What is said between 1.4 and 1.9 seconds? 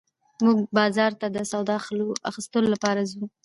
سودا